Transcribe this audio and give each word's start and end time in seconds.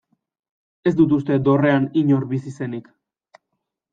Ez 0.91 0.93
dut 1.01 1.11
uste 1.17 1.35
dorrean 1.49 1.85
inor 2.03 2.25
bizi 2.33 2.53
zenik. 2.61 2.89